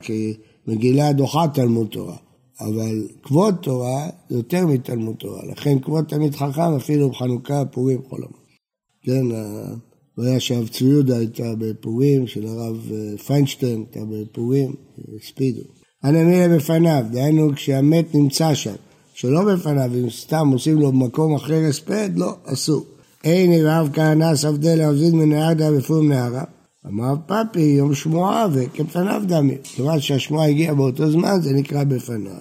כי 0.01 0.35
מגילה 0.67 1.13
דוחה 1.13 1.49
תלמוד 1.55 1.89
תורה, 1.91 2.17
אבל 2.61 3.09
כבוד 3.23 3.55
תורה 3.63 4.09
יותר 4.31 4.67
מתלמוד 4.67 5.17
תורה. 5.17 5.41
לכן 5.47 5.79
כבוד 5.79 6.05
תלמיד 6.09 6.35
חכם 6.35 6.77
אפילו 6.77 7.11
בחנוכה, 7.11 7.65
פורים, 7.65 8.03
חול 8.09 8.21
המועד. 8.25 8.47
כן, 9.03 9.37
הבעיה 10.19 10.41
שהרב 10.41 10.69
צבי 10.69 10.89
יהודה 10.89 11.19
הייתה 11.19 11.55
בפורים, 11.59 12.27
של 12.27 12.47
הרב 12.47 12.93
אה, 12.93 13.19
פיינשטיין 13.19 13.85
הייתה 13.93 14.01
בפורים, 14.11 14.75
הספידו. 15.17 15.63
הנמילה 16.03 16.57
בפניו, 16.57 17.05
דהיינו 17.11 17.53
כשהמת 17.55 18.15
נמצא 18.15 18.55
שם, 18.55 18.75
שלא 19.15 19.55
בפניו, 19.55 19.91
אם 19.95 20.11
סתם 20.11 20.49
עושים 20.53 20.79
לו 20.79 20.93
במקום 20.93 21.35
אחר 21.35 21.65
הספד, 21.69 22.11
לא, 22.17 22.35
אסור. 22.45 22.85
אין 23.25 23.67
רב 23.67 23.91
כהנא 23.93 24.37
ספדל 24.37 24.81
עבזיד 24.81 25.15
מנהרדה 25.15 25.73
בפום 25.73 26.09
נהרה. 26.09 26.45
אמר 26.89 27.15
פפי 27.27 27.61
יום 27.61 27.95
שמועה 27.95 28.47
וכפניו 28.53 29.23
דמי. 29.27 29.55
כיוון 29.63 30.01
שהשמועה 30.01 30.49
הגיעה 30.49 30.75
באותו 30.75 31.11
זמן, 31.11 31.41
זה 31.41 31.53
נקרא 31.53 31.85
בפניו. 31.85 32.33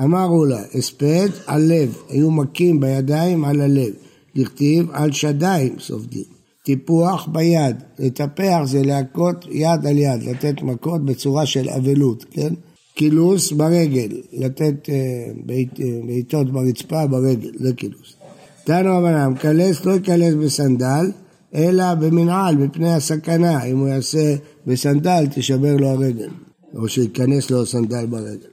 אמרו 0.00 0.44
לה, 0.44 0.60
הספד 0.74 1.28
על 1.46 1.62
לב, 1.62 1.96
היו 2.08 2.30
מכים 2.30 2.80
בידיים 2.80 3.44
על 3.44 3.60
הלב. 3.60 3.92
דכתיב 4.36 4.86
על 4.92 5.12
שדיים 5.12 5.78
סופדים. 5.78 6.24
טיפוח 6.64 7.28
ביד, 7.32 7.76
לטפח 7.98 8.60
זה 8.64 8.82
להכות 8.82 9.46
יד 9.50 9.86
על 9.86 9.98
יד, 9.98 10.22
לתת 10.22 10.62
מכות 10.62 11.04
בצורה 11.04 11.46
של 11.46 11.68
אבלות, 11.68 12.24
כן? 12.30 12.54
קילוס 12.94 13.52
ברגל, 13.52 14.08
לתת 14.32 14.88
אה, 14.88 14.94
אה, 15.50 16.00
בעיטות 16.06 16.52
ברצפה 16.52 17.06
ברגל, 17.06 17.50
זה 17.58 17.72
קילוס. 17.72 18.16
תנו 18.64 18.98
רבנן, 18.98 19.34
קלס 19.34 19.84
לא 19.84 19.92
יקלס 19.92 20.34
בסנדל, 20.34 21.10
אלא 21.54 21.94
במנעל, 21.94 22.56
מפני 22.56 22.92
הסכנה. 22.92 23.64
אם 23.64 23.78
הוא 23.78 23.88
יעשה 23.88 24.34
בסנדל, 24.66 25.24
תשבר 25.34 25.76
לו 25.76 25.88
הרגל, 25.88 26.30
או 26.76 26.88
שייכנס 26.88 27.50
לו 27.50 27.66
סנדל 27.66 28.06
ברגל. 28.06 28.48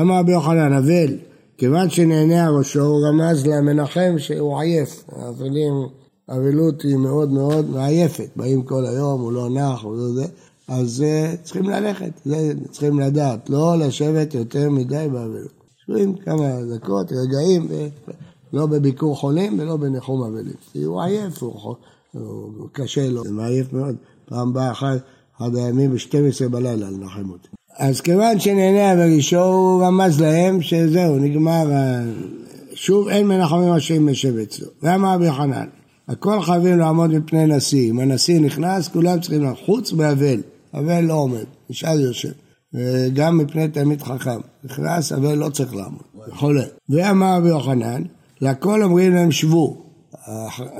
אמר 0.00 0.18
רבי 0.18 0.32
יוחנן, 0.32 0.72
אבל, 0.72 1.16
כיוון 1.58 1.90
שנהנה 1.90 2.50
ראשו, 2.50 2.80
הוא 2.80 3.06
רמז 3.06 3.46
למנחם 3.46 4.14
שהוא 4.18 4.60
עייף. 4.60 5.04
האבלים, 5.12 5.72
אבלות 6.28 6.82
היא 6.82 6.96
מאוד 6.96 7.32
מאוד 7.32 7.70
מעייפת. 7.70 8.28
באים 8.36 8.62
כל 8.62 8.86
היום, 8.86 9.20
הוא 9.20 9.32
לא 9.32 9.50
נח, 9.50 9.82
הוא 9.82 9.96
לא 9.96 10.08
זה. 10.14 10.24
אז 10.68 11.04
uh, 11.04 11.36
צריכים 11.44 11.64
ללכת, 11.64 12.10
זה 12.24 12.52
צריכים 12.70 13.00
לדעת, 13.00 13.50
לא 13.50 13.78
לשבת 13.78 14.34
יותר 14.34 14.70
מדי 14.70 15.06
באבלות. 15.12 15.52
יושבים 15.88 16.16
כמה 16.16 16.48
דקות, 16.74 17.12
רגעים, 17.12 17.68
לא 18.52 18.66
בביקור 18.66 19.16
חולים 19.16 19.58
ולא 19.58 19.76
בניחום 19.76 20.22
אבלים. 20.22 20.54
הוא 20.86 21.02
עייף, 21.02 21.42
הוא, 21.42 21.74
הוא 22.12 22.68
קשה 22.72 23.08
לו, 23.08 23.24
זה 23.24 23.32
מעייף 23.32 23.72
מאוד. 23.72 23.96
פעם 24.24 24.52
בא 24.52 24.70
אחד, 24.70 24.96
אחד 25.36 25.56
הימים 25.56 25.90
ב-12 25.90 26.48
בלילה 26.50 26.90
לנחם 26.90 27.30
אותי. 27.30 27.48
אז 27.76 28.00
כיוון 28.00 28.40
שנהנה 28.40 28.96
בראשו, 28.96 29.44
הוא 29.44 29.84
רמז 29.84 30.20
להם 30.20 30.62
שזהו, 30.62 31.18
נגמר, 31.18 31.66
שוב 32.74 33.08
אין 33.08 33.28
מנחמים 33.28 33.72
השם 33.72 34.08
יושב 34.08 34.36
אצלו. 34.36 34.68
ואמר 34.82 35.14
רבי 35.14 35.26
יוחנן, 35.26 35.66
הכל 36.08 36.42
חייבים 36.42 36.78
לעמוד 36.78 37.10
מפני 37.10 37.46
נשיא. 37.46 37.90
אם 37.90 37.98
הנשיא 37.98 38.40
נכנס, 38.40 38.88
כולם 38.88 39.20
צריכים 39.20 39.42
לעמוד, 39.42 39.58
חוץ 39.64 39.92
באבל. 39.92 40.40
אבל 40.74 41.00
לא 41.00 41.14
עומד, 41.14 41.44
נשאר 41.70 42.00
יושב. 42.00 42.32
גם 43.14 43.38
מפני 43.38 43.68
תלמיד 43.68 44.02
חכם. 44.02 44.40
נכנס, 44.64 45.12
אבל 45.12 45.34
לא 45.34 45.48
צריך 45.48 45.74
לעמוד, 45.74 46.02
חולה. 46.30 46.64
ואמר 46.88 47.36
רבי 47.36 47.48
יוחנן, 47.48 48.02
לכל 48.40 48.82
אומרים 48.82 49.14
להם 49.14 49.30
שבו. 49.30 49.82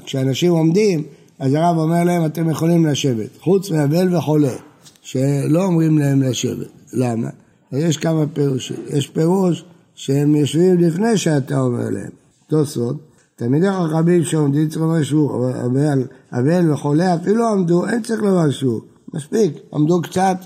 כשאנשים 0.04 0.52
עומדים, 0.52 1.04
אז 1.42 1.54
הרב 1.54 1.78
אומר 1.78 2.04
להם, 2.04 2.26
אתם 2.26 2.50
יכולים 2.50 2.86
לשבת, 2.86 3.28
חוץ 3.40 3.70
מאבל 3.70 4.16
וחולה, 4.16 4.56
שלא 5.02 5.64
אומרים 5.64 5.98
להם 5.98 6.22
לשבת. 6.22 6.68
למה? 6.92 7.28
יש 7.72 7.96
כמה 7.96 8.26
פירושים. 8.26 8.76
יש 8.88 9.06
פירוש 9.06 9.64
שהם 9.94 10.36
יושבים 10.36 10.78
לפני 10.78 11.18
שאתה 11.18 11.60
אומר 11.60 11.90
להם. 11.90 12.10
תוספות, 12.46 12.96
תלמידי 13.36 13.66
חכמים 13.72 14.24
שעומדים 14.24 14.68
צריכים 14.68 14.82
לומר 14.82 15.02
שבו, 15.02 15.50
אבל 15.64 16.04
אבל 16.32 16.72
וחולה 16.72 17.14
אפילו 17.14 17.48
עמדו, 17.48 17.86
אין 17.86 18.02
צריך 18.02 18.22
לומר 18.22 18.50
שבו. 18.50 18.80
מספיק, 19.14 19.52
עמדו 19.74 20.02
קצת, 20.02 20.36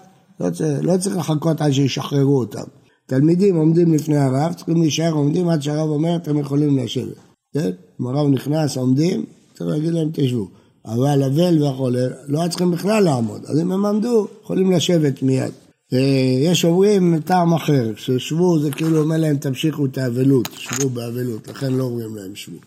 לא 0.40 0.50
צריך, 0.50 0.78
לא 0.82 0.96
צריך 0.96 1.16
לחכות 1.16 1.60
עד 1.60 1.70
שישחררו 1.70 2.38
אותם. 2.38 2.64
תלמידים 3.06 3.56
עומדים 3.56 3.94
לפני 3.94 4.16
הרב, 4.16 4.52
צריכים 4.52 4.80
להישאר 4.82 5.12
עומדים 5.12 5.48
עד 5.48 5.62
שהרב 5.62 5.88
אומר, 5.88 6.16
אתם 6.16 6.38
יכולים 6.38 6.78
לשבת. 6.78 7.16
כן? 7.54 7.70
אם 8.00 8.06
הרב 8.06 8.28
נכנס, 8.28 8.76
עומדים, 8.76 9.24
צריך 9.54 9.70
להגיד 9.70 9.92
להם, 9.92 10.08
תשבו. 10.12 10.48
אבל 10.86 11.22
אבל 11.22 11.62
והחולה 11.62 12.06
לא 12.26 12.40
היה 12.40 12.48
צריכים 12.48 12.70
בכלל 12.70 13.04
לעמוד, 13.04 13.40
אז 13.46 13.60
אם 13.60 13.72
הם 13.72 13.86
עמדו, 13.86 14.26
יכולים 14.42 14.70
לשבת 14.70 15.22
מיד. 15.22 15.52
יש 16.42 16.64
אומרים 16.64 17.20
טעם 17.24 17.54
אחר, 17.54 17.92
ששבו 17.96 18.58
זה 18.58 18.70
כאילו 18.70 18.98
אומר 18.98 19.16
להם 19.16 19.36
תמשיכו 19.36 19.86
את 19.86 19.98
האבלות, 19.98 20.48
שבו 20.58 20.88
באבלות, 20.88 21.48
לכן 21.48 21.72
לא 21.72 21.84
אומרים 21.84 22.16
להם 22.16 22.34
שבו. 22.34 22.58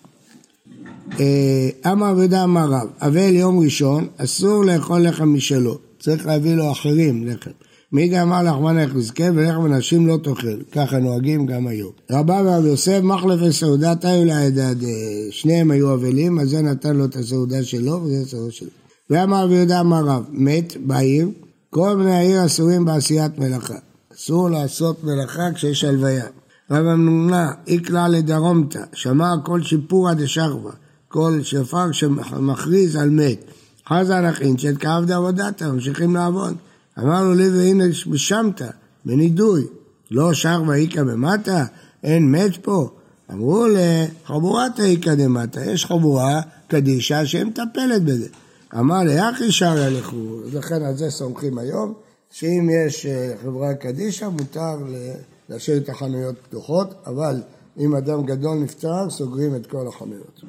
אמר 1.91 2.11
אבידה 2.11 2.43
אמר 2.43 2.65
רב, 2.65 2.87
אבל 3.01 3.35
יום 3.35 3.59
ראשון 3.59 4.07
אסור 4.17 4.65
לאכול 4.65 5.01
לחם 5.01 5.33
משלו, 5.33 5.77
צריך 5.99 6.25
להביא 6.25 6.55
לו 6.55 6.71
אחרים 6.71 7.27
לחם. 7.27 7.51
מי 7.91 8.07
גם 8.07 8.31
אמר 8.31 8.43
לחמן 8.43 8.79
יחזקאל 8.79 9.31
ולחם 9.35 9.65
אנשים 9.65 10.07
לא 10.07 10.17
תאכל, 10.23 10.61
ככה 10.71 10.99
נוהגים 10.99 11.45
גם 11.45 11.67
היום. 11.67 11.91
רבה 12.11 12.41
ורב 12.45 12.65
יוסף 12.65 12.99
מחלף 13.03 13.39
וסעודת 13.41 14.05
היו 14.05 14.25
לעדה, 14.25 14.69
שניהם 15.31 15.71
היו 15.71 15.93
אבלים, 15.93 16.39
אז 16.39 16.49
זה 16.49 16.61
נתן 16.61 16.95
לו 16.95 17.05
את 17.05 17.15
הסעודה 17.15 17.63
שלו 17.63 18.01
וזה 18.03 18.21
הסעודה 18.21 18.51
שלו. 18.51 18.69
ואמר 19.09 19.43
רבי 19.43 19.53
יהודה 19.53 19.79
אמר 19.79 20.05
רב, 20.05 20.23
מת 20.29 20.73
בעיר, 20.85 21.29
כל 21.69 21.95
בני 21.99 22.15
העיר 22.15 22.45
אסורים 22.45 22.85
בעשיית 22.85 23.39
מלאכה. 23.39 23.77
אסור 24.15 24.49
לעשות 24.49 25.03
מלאכה 25.03 25.51
כשיש 25.55 25.83
הלוויה. 25.83 26.25
רב 26.71 26.85
אמנונה, 26.85 27.51
איקלה 27.67 28.07
לדרומתא, 28.07 28.83
שמע 28.93 29.29
כל 29.43 29.61
שיפורא 29.61 30.13
דשכבה, 30.13 30.71
כל 31.07 31.39
שפר 31.43 31.91
שמכריז 31.91 32.95
על 32.95 33.09
מת. 33.09 33.43
חזה 33.89 34.19
נכין 34.19 34.57
שאת 34.57 34.77
כאב 34.77 35.11
עבודתה, 35.11 35.71
ממשיכים 35.71 36.15
לעבוד. 36.15 36.55
אמרנו 37.03 37.33
לי 37.33 37.49
והנה 37.49 37.83
בשמתא, 38.07 38.67
בנידוי, 39.05 39.67
לא 40.11 40.33
שכבה 40.33 40.75
איכא 40.75 41.03
במטה, 41.03 41.65
אין 42.03 42.31
מת 42.31 42.57
פה. 42.61 42.89
אמרו 43.31 43.65
לחבורת 43.67 44.79
איכא 44.79 45.15
דמטה, 45.15 45.65
יש 45.65 45.85
חבורה 45.85 46.41
קדישה 46.67 47.25
שמטפלת 47.25 48.03
בזה. 48.03 48.27
אמר 48.79 48.99
לי, 48.99 49.29
אחי 49.29 49.51
שריה 49.51 49.89
לכו, 49.89 50.41
לכן 50.53 50.83
על 50.83 50.97
זה 50.97 51.09
סומכים 51.09 51.57
היום, 51.57 51.93
שאם 52.31 52.69
יש 52.71 53.05
אה, 53.05 53.33
חברה 53.43 53.73
קדישה 53.73 54.29
מותר 54.29 54.77
להשאיר 55.49 55.77
את 55.77 55.89
החנויות 55.89 56.35
פתוחות, 56.49 56.93
אבל 57.05 57.41
אם 57.79 57.95
אדם 57.95 58.25
גדול 58.25 58.57
נפטר, 58.57 59.09
סוגרים 59.09 59.55
את 59.55 59.67
כל 59.67 59.87
החנויות. 59.87 60.41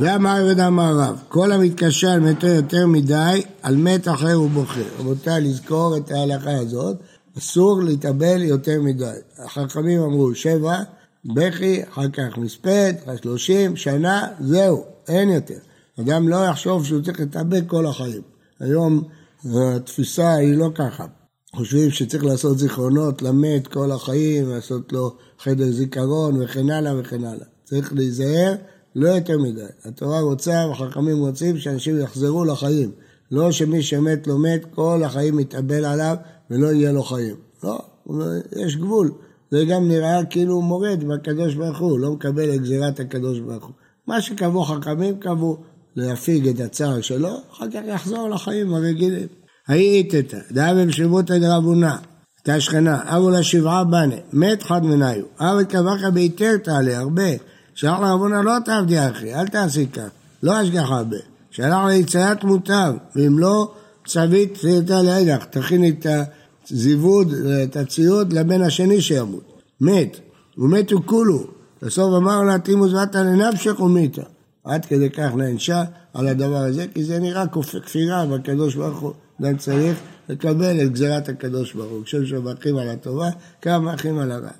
ואמר 0.00 0.30
עבד 0.30 0.60
אמר 0.60 0.98
רב, 0.98 1.22
כל 1.28 1.52
המתקשר 1.52 2.08
על 2.08 2.20
מתו 2.20 2.46
יותר 2.46 2.86
מדי, 2.86 3.42
על 3.62 3.76
מת 3.76 4.08
אחר 4.08 4.32
הוא 4.32 4.50
בוכה. 4.50 4.80
רבותיי, 4.98 5.40
לזכור 5.40 5.96
את 5.96 6.10
ההלכה 6.10 6.56
הזאת, 6.58 6.96
אסור 7.38 7.82
להתאבל 7.82 8.42
יותר 8.42 8.82
מדי. 8.82 9.16
החכמים 9.38 10.00
אמרו 10.00 10.34
שבע, 10.34 10.78
בכי, 11.24 11.82
אחר 11.90 12.08
כך 12.08 12.38
מספד, 12.38 12.92
אחר 13.04 13.16
שלושים, 13.16 13.76
שנה, 13.76 14.28
זהו, 14.40 14.84
אין 15.08 15.28
יותר. 15.28 15.58
אדם 16.00 16.28
לא 16.28 16.44
יחשוב 16.44 16.86
שהוא 16.86 17.02
צריך 17.02 17.20
להתאבד 17.20 17.68
כל 17.68 17.86
החיים. 17.86 18.22
היום 18.60 19.02
התפיסה 19.44 20.34
היא 20.34 20.56
לא 20.56 20.70
ככה. 20.74 21.06
חושבים 21.54 21.90
שצריך 21.90 22.24
לעשות 22.24 22.58
זיכרונות 22.58 23.22
למת 23.22 23.66
כל 23.66 23.92
החיים, 23.92 24.50
לעשות 24.50 24.92
לו 24.92 25.16
חדר 25.38 25.70
זיכרון 25.70 26.42
וכן 26.42 26.70
הלאה 26.70 27.00
וכן 27.00 27.24
הלאה. 27.24 27.46
צריך 27.64 27.92
להיזהר 27.92 28.54
לא 28.96 29.08
יותר 29.08 29.38
מדי. 29.38 29.60
התורה 29.84 30.20
רוצה 30.20 30.64
והחכמים 30.68 31.18
רוצים 31.18 31.58
שאנשים 31.58 32.00
יחזרו 32.00 32.44
לחיים. 32.44 32.90
לא 33.30 33.52
שמי 33.52 33.82
שמת 33.82 34.26
לא 34.26 34.38
מת, 34.38 34.64
כל 34.74 35.02
החיים 35.04 35.36
מתאבל 35.36 35.84
עליו 35.84 36.16
ולא 36.50 36.66
יהיה 36.66 36.92
לו 36.92 37.02
חיים. 37.02 37.36
לא, 37.62 37.78
יש 38.56 38.76
גבול. 38.76 39.10
זה 39.50 39.64
גם 39.64 39.88
נראה 39.88 40.24
כאילו 40.24 40.54
הוא 40.54 40.64
מורד 40.64 41.04
בקדוש 41.04 41.54
ברוך 41.54 41.78
הוא, 41.78 41.98
לא 41.98 42.12
מקבל 42.12 42.54
את 42.54 42.60
גזירת 42.60 43.00
הקדוש 43.00 43.40
ברוך 43.40 43.64
הוא. 43.64 43.72
מה 44.06 44.20
שקבעו 44.20 44.64
חכמים 44.64 45.18
קבעו 45.18 45.56
להפיג 45.96 46.48
את 46.48 46.60
הצער 46.60 47.00
שלו, 47.00 47.36
אחר 47.52 47.70
כך 47.70 47.80
יחזור 47.86 48.28
לחיים 48.28 48.74
הרגילים. 48.74 49.26
היית 49.68 50.14
איתה, 50.14 50.36
דאה 50.50 50.74
במשיבותא 50.74 51.38
דרבונה, 51.38 51.96
הייתה 52.36 52.60
שכנה, 52.60 53.16
אבו 53.16 53.30
לה 53.30 53.42
שבעה 53.42 53.84
בנה, 53.84 54.14
מת 54.32 54.62
חד 54.62 54.84
מניו, 54.84 55.22
אבו 55.38 55.68
קבעך 55.68 56.04
ביתר 56.12 56.56
תעלה 56.56 56.98
הרבה, 56.98 57.30
שלח 57.76 58.00
לרבונה 58.00 58.42
לא 58.42 58.52
תעבדי 58.64 59.08
אחי, 59.08 59.34
אל 59.34 59.48
תעשי 59.48 59.86
כך, 59.86 60.08
לא 60.42 60.62
אשגח 60.62 60.90
הרבה, 60.90 61.16
שלח 61.50 61.84
ליציאת 61.88 62.44
מוטב, 62.44 62.94
ואם 63.16 63.38
לא, 63.38 63.74
צווית 64.06 64.54
תפילתה 64.54 65.02
לאידך, 65.02 65.44
תכיני 65.44 65.90
את 65.90 66.06
הזיווד, 66.70 67.34
את 67.64 67.76
הציוד 67.76 68.32
לבן 68.32 68.62
השני 68.62 69.00
שימות, 69.00 69.62
מת, 69.80 70.16
ומתו 70.58 71.02
כולו, 71.04 71.46
בסוף 71.82 72.14
אמר 72.16 72.42
לה 72.42 72.58
תימוס 72.58 72.92
ואתה 72.92 73.22
לנפשך 73.22 73.80
ומיתה. 73.80 74.22
עד 74.64 74.84
כדי 74.84 75.10
כך 75.10 75.34
נענשה 75.34 75.84
על 76.14 76.28
הדבר 76.28 76.56
הזה, 76.56 76.86
כי 76.94 77.04
זה 77.04 77.18
נראה 77.18 77.44
כפירה, 77.82 78.24
והקדוש 78.30 78.74
ברוך 78.74 78.98
הוא 78.98 79.12
גם 79.42 79.56
צריך 79.56 79.98
לקבל 80.28 80.80
את 80.80 80.92
גזירת 80.92 81.28
הקדוש 81.28 81.72
ברוך 81.72 81.90
הוא. 81.90 82.04
כשם 82.04 82.26
שמברכים 82.26 82.76
על 82.76 82.88
הטובה, 82.88 83.28
כמה 83.62 83.78
מברכים 83.78 84.18
על 84.18 84.32
הרע. 84.32 84.50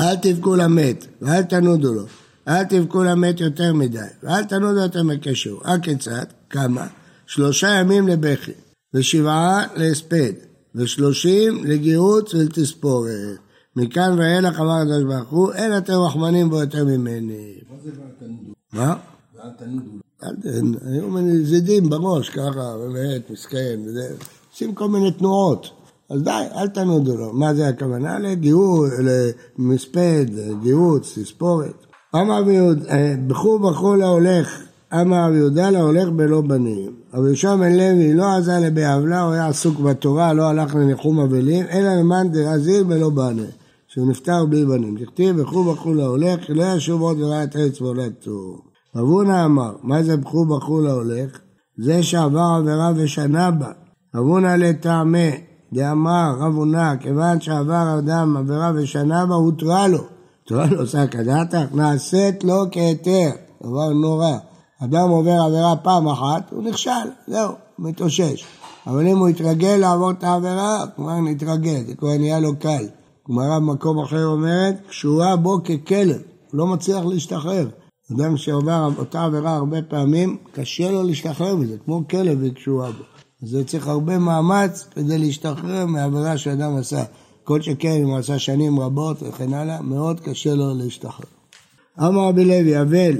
אל 0.00 0.16
תבכו 0.16 0.56
למת, 0.56 1.06
ואל 1.22 1.42
תנודו 1.42 1.94
לו. 1.94 2.04
אל 2.48 2.64
תבכו 2.64 3.02
למת 3.02 3.40
יותר 3.40 3.74
מדי, 3.74 3.98
ואל 4.22 4.44
תנודו 4.44 4.80
יותר 4.80 5.02
מקשר. 5.02 5.56
הכיצד? 5.64 6.24
כמה? 6.50 6.86
שלושה 7.26 7.68
ימים 7.68 8.08
לבכי, 8.08 8.52
ושבעה 8.94 9.66
להספד, 9.76 10.32
ושלושים 10.74 11.64
לגיהוץ 11.64 12.34
ולתספורת. 12.34 13.38
מכאן 13.76 14.18
ואילך 14.18 14.60
אמר 14.60 14.72
הקדוש 14.72 15.02
ברוך 15.02 15.30
הוא, 15.30 15.52
אין 15.52 15.78
אתם 15.78 15.92
רחמנים 15.92 16.50
בו 16.50 16.60
יותר 16.60 16.84
ממני. 16.84 17.54
מה 17.70 17.76
זה 17.84 17.90
ואל 17.90 18.10
תנודו? 18.18 18.52
מה? 18.72 18.96
ואל 19.36 19.50
תנודו. 19.58 19.90
היו 20.86 21.08
מיני 21.08 21.44
זידים 21.44 21.90
בראש, 21.90 22.30
ככה, 22.30 22.76
באמת, 22.78 23.30
מסכן, 23.30 23.80
וזה, 23.86 24.14
עושים 24.52 24.74
כל 24.74 24.88
מיני 24.88 25.12
תנועות. 25.12 25.70
אז 26.10 26.22
די, 26.22 26.44
אל 26.56 26.68
תנודו 26.68 27.16
לו. 27.16 27.32
מה 27.32 27.54
זה 27.54 27.68
הכוונה? 27.68 28.18
לגיהות, 28.18 28.90
למספד, 29.58 30.26
גיהוץ, 30.62 31.18
תספורת. 31.18 31.87
אמר 32.14 32.50
יהודה, 32.50 32.90
אה, 32.90 33.14
בכו 33.26 33.94
להולך, 33.94 34.62
אמר 34.94 35.26
רבי 35.28 35.36
יהודה 35.36 35.70
להולך 35.70 36.08
בלא 36.08 36.40
בנים. 36.40 36.92
רבי 37.14 37.26
יהושע 37.26 37.56
בן 37.56 37.72
לוי 37.72 38.14
לא 38.14 38.36
עזה 38.36 38.58
לבעוולה, 38.58 39.22
הוא 39.22 39.32
היה 39.32 39.46
עסוק 39.46 39.80
בתורה, 39.80 40.32
לא 40.32 40.42
הלך 40.42 40.74
לניחום 40.74 41.20
אבלים, 41.20 41.66
אלא 41.72 41.94
למען 41.94 42.28
דרזיל 42.28 42.82
בלא 42.82 43.10
בנה. 43.10 43.42
שהוא 43.88 44.10
נפטר 44.10 44.44
בלי 44.44 44.64
בנים. 44.64 44.96
דכתיב 44.96 45.40
בכו 45.40 45.64
בכו 45.64 45.94
להולך, 45.94 46.40
לא 46.48 46.64
ישוב 46.64 47.02
עוד 47.02 47.20
וראה 47.20 47.44
את 47.44 47.56
ארץ 47.56 47.80
מולדתו. 47.80 48.58
רב 48.96 49.06
הונא 49.06 49.44
אמר, 49.44 49.72
מה 49.82 50.02
זה 50.02 50.16
בכו 50.16 50.44
בכו 50.46 50.80
להולך? 50.80 51.38
זה 51.78 52.02
שעבר 52.02 52.56
עבירה 52.58 52.92
ושנה 52.96 53.50
בה. 53.50 53.72
רב 54.14 54.26
הונא 54.26 54.56
לטעמי, 54.56 55.30
דאמר 55.72 56.36
רב 56.40 56.54
הונא, 56.54 56.96
כיוון 56.96 57.40
שעבר 57.40 57.98
אדם 57.98 58.36
עבירה 58.36 58.72
ושנה 58.74 59.26
בה, 59.26 59.34
הותרה 59.34 59.88
לו. 59.88 60.17
הותרה 60.50 60.66
לו 60.66 60.86
שק 60.86 61.16
הדתך, 61.16 61.74
נעשית 61.74 62.44
לו 62.44 62.64
כהיתר, 62.70 63.30
דבר 63.62 63.88
נורא. 63.88 64.32
אדם 64.84 65.08
עובר 65.08 65.42
עבירה 65.46 65.76
פעם 65.76 66.08
אחת, 66.08 66.50
הוא 66.50 66.62
נכשל, 66.62 66.90
זהו, 67.26 67.52
מתאושש. 67.78 68.44
אבל 68.86 69.06
אם 69.06 69.18
הוא 69.18 69.28
יתרגל 69.28 69.76
לעבור 69.76 70.10
את 70.10 70.24
העבירה, 70.24 70.84
כבר 70.96 71.20
נתרגל, 71.20 71.84
זה 71.86 71.94
כבר 71.94 72.16
נהיה 72.18 72.40
לו 72.40 72.58
קל. 72.58 72.86
גמרא 73.28 73.58
במקום 73.58 73.98
אחר 73.98 74.26
אומרת, 74.26 74.74
קשורה 74.88 75.36
בו 75.36 75.58
ככלב, 75.64 76.16
הוא 76.50 76.58
לא 76.58 76.66
מצליח 76.66 77.04
להשתחרר. 77.04 77.68
אדם 78.12 78.36
שעובר 78.36 78.88
אותה 78.98 79.24
עבירה 79.24 79.56
הרבה 79.56 79.82
פעמים, 79.82 80.36
קשה 80.52 80.90
לו 80.90 81.02
להשתחרר 81.02 81.56
מזה, 81.56 81.76
כמו 81.84 82.02
כלב 82.10 82.42
היא 82.42 82.52
קשורה 82.52 82.90
בו. 82.90 83.04
אז 83.42 83.48
זה 83.48 83.64
צריך 83.64 83.88
הרבה 83.88 84.18
מאמץ 84.18 84.86
כדי 84.94 85.18
להשתחרר 85.18 85.86
מהעבירה 85.86 86.38
שאדם 86.38 86.76
עשה. 86.76 87.02
כל 87.48 87.60
שכן, 87.60 88.02
אם 88.02 88.08
הוא 88.08 88.18
עשה 88.18 88.38
שנים 88.38 88.80
רבות 88.80 89.22
וכן 89.22 89.54
הלאה, 89.54 89.82
מאוד 89.82 90.20
קשה 90.20 90.54
לו 90.54 90.74
להשתחרר. 90.74 91.26
אמר 91.98 92.28
רבי 92.28 92.44
לוי, 92.44 92.80
אבל 92.80 93.12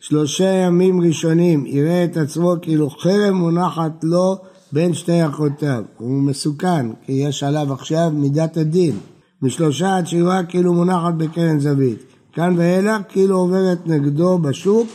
שלושה 0.00 0.44
ימים 0.44 1.00
ראשונים 1.00 1.66
יראה 1.66 2.04
את 2.04 2.16
עצמו 2.16 2.54
כאילו 2.62 2.90
חרב 2.90 3.30
מונחת 3.30 4.04
לו 4.04 4.36
בין 4.72 4.94
שתי 4.94 5.26
אחיותיו. 5.26 5.82
הוא 5.98 6.22
מסוכן, 6.22 6.86
כי 7.04 7.12
יש 7.12 7.42
עליו 7.42 7.72
עכשיו 7.72 8.10
מידת 8.14 8.56
הדין. 8.56 8.98
משלושה 9.42 9.96
עד 9.96 10.06
שבעה 10.06 10.44
כאילו 10.44 10.74
מונחת 10.74 11.14
בקרן 11.16 11.60
זווית. 11.60 12.02
כאן 12.32 12.54
ואילך 12.56 13.02
כאילו 13.08 13.36
עוברת 13.36 13.86
נגדו 13.86 14.38
בשוק, 14.38 14.88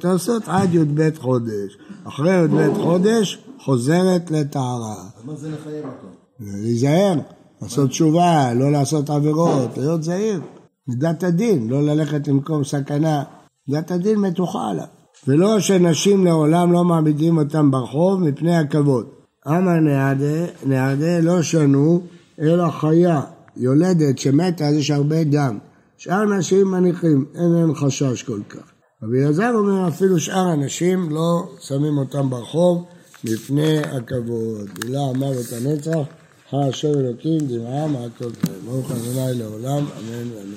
תוספות 0.00 0.42
עד 0.46 0.74
י"ב 0.74 1.10
חודש. 1.18 1.78
אחרי 2.04 2.44
י"ב 2.44 2.74
חודש 2.74 3.38
חוזרת 3.64 4.30
לטהרה. 4.30 4.96
מה 5.24 5.36
זה 5.36 5.50
לחייב 5.50 5.84
אותו? 5.84 6.08
להיזהר, 6.40 7.14
לעשות 7.62 7.90
תשובה, 7.90 8.54
לא 8.54 8.72
לעשות 8.72 9.10
עבירות, 9.10 9.78
להיות 9.78 10.02
זהיר. 10.02 10.40
מידת 10.88 11.22
הדין, 11.22 11.68
לא 11.68 11.82
ללכת 11.82 12.28
למקום 12.28 12.64
סכנה. 12.64 13.22
מידת 13.68 13.90
הדין 13.90 14.18
מתוחה 14.18 14.70
עליו. 14.70 14.84
ולא 15.26 15.60
שנשים 15.60 16.24
לעולם 16.24 16.72
לא 16.72 16.84
מעמידים 16.84 17.38
אותם 17.38 17.70
ברחוב 17.70 18.20
מפני 18.20 18.56
הכבוד. 18.56 19.06
אמר 19.48 19.80
נעדה, 19.80 20.46
נעדה 20.66 21.20
לא 21.20 21.42
שנו, 21.42 22.00
אלא 22.40 22.70
חיה, 22.70 23.20
יולדת 23.56 24.18
שמתה, 24.18 24.68
אז 24.68 24.74
יש 24.74 24.90
הרבה 24.90 25.24
דם. 25.24 25.58
שאר 25.98 26.24
נשים 26.24 26.70
מניחים, 26.70 27.24
אין 27.34 27.52
להם 27.52 27.74
חשש 27.74 28.22
כל 28.22 28.40
כך. 28.48 28.72
רבי 29.02 29.24
אלעזר 29.24 29.52
אומר, 29.54 29.88
אפילו 29.88 30.20
שאר 30.20 30.48
הנשים 30.48 31.10
לא 31.10 31.48
שמים 31.60 31.98
אותם 31.98 32.30
ברחוב 32.30 32.84
מפני 33.24 33.78
הכבוד. 33.78 34.68
הילה 34.84 35.00
אמר 35.10 35.32
את 35.32 35.52
הנצח, 35.52 36.06
חי 36.50 36.56
השם 36.68 36.88
אלוקים, 37.00 37.38
דמעה 37.38 37.86
מעטות 37.86 38.32
להם. 38.44 38.60
ברוך 38.64 38.90
ה' 38.90 39.32
לעולם, 39.32 39.84
אמן 39.98 40.32
ואמן. 40.32 40.54